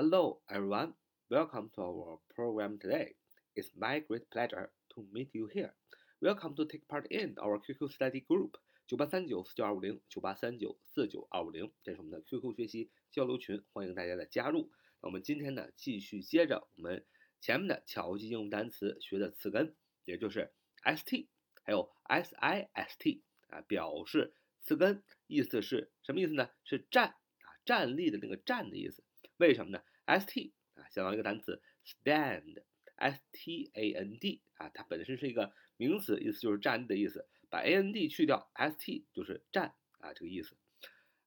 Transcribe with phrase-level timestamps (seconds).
[0.00, 0.94] Hello, everyone.
[1.28, 3.16] Welcome to our program today.
[3.54, 5.74] It's my great pleasure to meet you here.
[6.22, 8.52] Welcome to take part in our QQ study group
[8.86, 14.70] 九八三九四九二五零九八三九四九二五零，这是我们的 QQ 学习交流群，欢迎大家的加入。
[15.02, 17.04] 那我们今天呢，继续接着我们
[17.42, 19.76] 前面的巧记应用单词学的词根，
[20.06, 20.50] 也就是
[20.82, 21.26] st，
[21.62, 24.32] 还有 sist 啊，表示
[24.62, 26.48] 词根，意思是什么意思呢？
[26.64, 29.04] 是站啊，站立的那个站的意思。
[29.40, 37.26] 为什么呢？st 啊，相当于一个单词 stand，s t a n d 啊，它本身是一个名词，意思就是站立的意思。
[37.48, 40.54] 把 a n d 去掉，st 就是站啊，这个意思。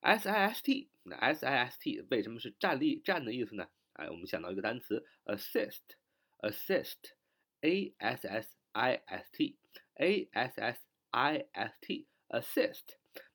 [0.01, 3.67] s i s t，那 s i s t 为什么是站立站的意思呢？
[3.93, 12.83] 哎，我们想到一个单词 assist，assist，a s s i s t，a s s i s t，assist，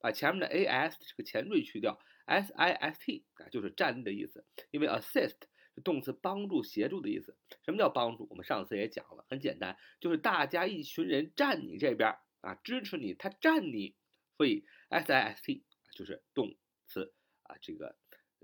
[0.01, 1.99] 把前面的 a s 这个前缀去掉。
[2.29, 4.45] S I S T 啊，就是站立的意思。
[4.71, 5.37] 因为 assist
[5.75, 7.37] 是动词，帮助、协助的意思。
[7.65, 8.27] 什么叫帮助？
[8.29, 13.97] 我们上次也讲了，很简单，就是大家一群人站你这边啊，支持你，他站你。
[14.37, 16.55] 所以 S I S T 就是动
[16.87, 17.97] 词啊，这个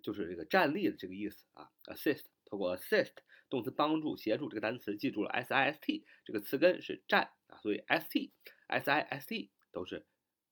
[0.02, 1.70] 就是这个站立的这个意思啊。
[1.84, 3.12] assist 通过 assist
[3.48, 8.32] 动词帮助、协助这个单词，记住了 S I S T 这个词根是站啊，所以 S T
[8.66, 10.04] S I S T 都是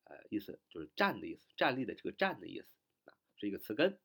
[0.04, 2.68] 呃意思就是站的意思，站立的这个站的意思。
[3.42, 3.98] 是一个词根。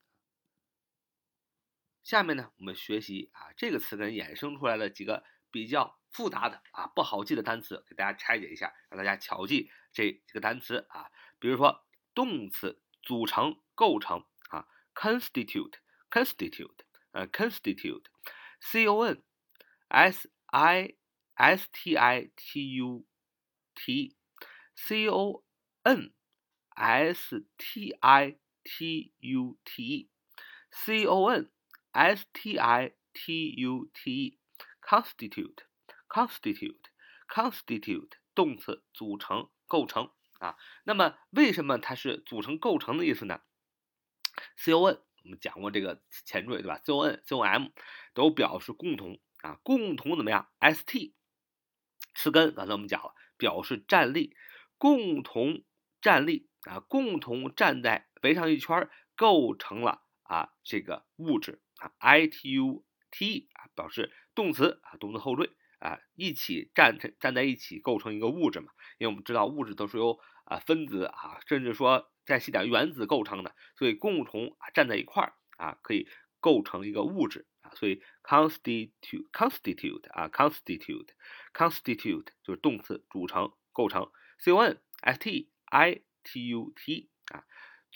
[2.03, 11.11] 下面呢，我们学习啊这个词根衍生出来的几个比较复杂的啊不好记的单词，给大家拆解一下，让大家巧记这几个单词啊。
[11.37, 16.79] 比如说动词组成、构成啊，constitute，constitute，
[17.11, 19.23] 呃，constitute，c o n
[19.87, 20.95] s i
[21.35, 23.05] s t i t u
[23.75, 25.43] t，c o
[25.83, 26.11] n
[26.73, 30.09] s t i T U T E
[30.69, 31.49] C O N
[31.91, 34.39] S T I T U T E
[34.81, 35.63] constitute
[36.09, 36.81] constitute
[37.29, 43.41] constitute 动词组成构成啊，那么为什么它是组成构成的意思呢
[44.57, 47.67] ？C O N 我们讲过这个前缀对吧？C O N C O M
[48.13, 51.15] 都表示共同啊，共同怎么样？S T
[52.13, 54.35] 词根刚才我们讲了，表示站立，
[54.77, 55.63] 共同
[56.01, 58.06] 站立啊，共同站在。
[58.23, 68.71] 围上一圈，构成了啊这个物质啊，I T U T 啊表示动词啊，动词后缀啊，一起站站在一起构成一个物质嘛。
[68.97, 76.07] 因为我们知道物质都是由啊分子啊，甚至说再细点原子构成的，所以共同啊站在一块儿啊，可以
[76.39, 77.71] 构成一个物质啊。
[77.75, 81.09] 所以 constitute constitute 啊 constitute
[81.53, 87.45] constitute 就是动词组成构成，C O N S T I T U T 啊。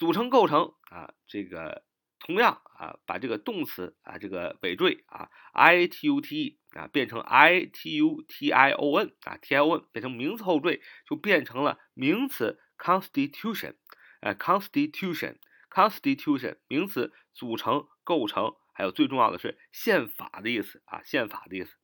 [0.01, 1.83] 组成构成啊，这个
[2.17, 9.77] 同样啊，把这个动词啊，这个尾缀啊，i t u t e 啊，变成 i t u t i o n 啊，t i o
[9.77, 13.75] n 变成名词后缀，就变成了名词 constitution，
[14.21, 21.75] 呃，constitution，constitution 名词组成构成，还有最重要的是宪法的意思啊，宪法的意思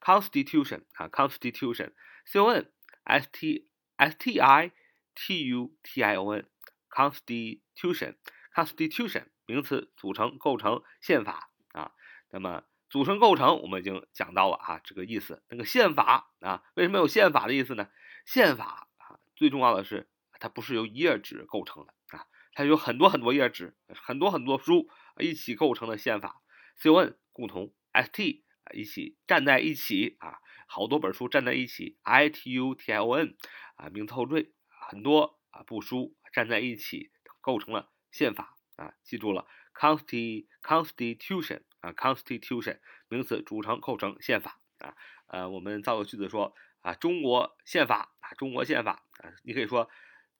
[0.00, 2.70] ，constitution 啊，constitution，c o n
[3.02, 4.70] s t s t i
[5.16, 6.48] t u t i o n
[6.96, 11.92] Constitution，constitution 名词，组成、构成、宪法啊。
[12.30, 15.42] 那么组成、构成我们已经讲到了啊，这个意思。
[15.50, 17.90] 那个宪法啊，为什么有宪法的意思呢？
[18.24, 20.08] 宪法啊，最重要的是
[20.40, 22.24] 它不是由一页纸构成的啊，
[22.54, 24.88] 它有很多很多页纸，很多很多书
[25.20, 26.40] 一起构成的宪法。
[26.80, 28.40] con 共同，st
[28.72, 31.98] 一起站在一起啊，好多本书站在一起。
[32.04, 33.36] itution
[33.76, 36.16] 啊，名词后缀，很多啊部书。
[36.36, 37.10] 站在一起
[37.40, 44.94] 构成了宪法啊，记住了，constitution 啊，constitution 名词组成构成宪法啊，
[45.28, 49.88] 呃，我们造个句子说啊，中国宪法啊，中国宪法啊，你可以说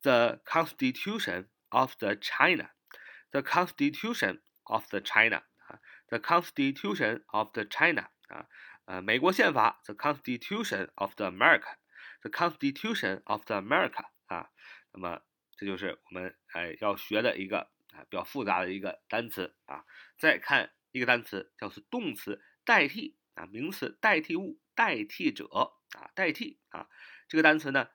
[0.03, 8.47] the constitution of the China，the constitution of the China 啊，the constitution of the China 啊，
[8.85, 14.51] 呃，美国宪法 the constitution of the America，the constitution of the America 啊，
[14.93, 15.23] 那么。
[15.57, 19.85] 这就是我们哎要学的一个啊比较复杂的一个单词啊。
[20.19, 26.89] 再看一个单词，叫做动词代替啊，名词代替物，代替者啊，代替啊。
[27.29, 27.89] 这个单词呢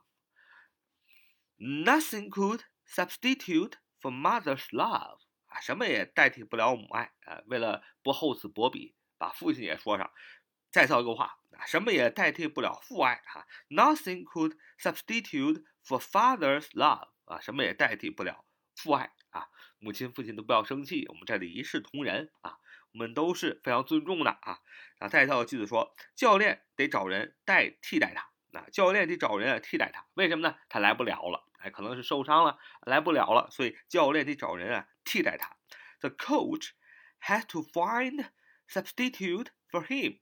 [1.58, 5.20] Nothing could substitute for mother's love.
[5.48, 7.42] 啊，什么也代替不了母爱啊！
[7.48, 10.12] 为了不厚此薄彼，把父亲也说上，
[10.72, 17.10] 再造一个话，什么也代替不了父爱啊！Nothing could substitute for father's love.
[17.26, 18.46] 啊，什么也代替不了。
[18.76, 19.48] 父爱啊，
[19.80, 22.58] 母亲、父亲都不要生气，我们这里一视同仁啊，
[22.92, 24.60] 我们都是非常尊重的啊。
[25.00, 30.58] 啊，再造个句子说，教练得找人代替代他，啊，教练得找人替代他，为什么呢？
[30.70, 35.56] 他来不了了，哎，可能是受伤了，来不了了，所以教练得找人啊替代他。
[36.00, 36.72] The coach
[37.22, 38.30] has to find
[38.68, 40.20] substitute for him.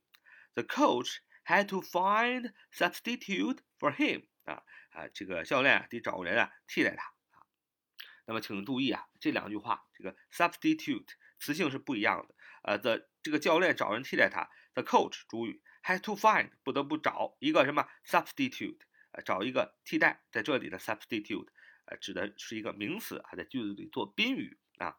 [0.54, 4.26] The coach had to find substitute for him.
[4.44, 7.14] 啊啊，这个教练得找人啊替代他。
[8.26, 11.08] 那么请注意啊，这两句话，这个 substitute
[11.40, 12.36] 词性是不一样的。
[12.64, 18.80] 呃，the 这个教练找人替代他，the coach 主语 had to find 不得不找一个什么 substitute，
[19.12, 20.24] 呃，找一个替代。
[20.32, 21.48] 在这里的 substitute，
[21.86, 24.98] 呃，指的是一个名词啊，在句子里做宾语啊。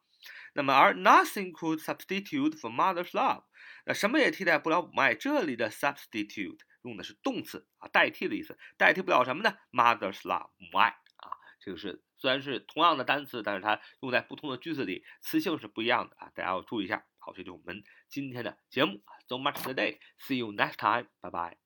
[0.55, 3.45] 那么而 nothing could substitute for mother's love，
[3.87, 5.15] 那什么也替代不了母爱。
[5.15, 12.03] 这里的 substitute 用的是动词啊，代替的意思，代替不了什么呢？mother's love 母爱啊，这个是。
[12.19, 17.05] 虽然是同样的单词，但是它用在不同的句子里，词性是不一样的啊，大家要注意一下。
[17.19, 19.03] 好，这就是我们今天的节目。
[19.27, 19.99] So much today.
[20.21, 21.09] See you next time.
[21.21, 21.62] Bye bye.